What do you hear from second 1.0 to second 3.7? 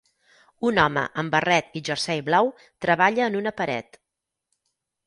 amb barret i jersei blau treballa en una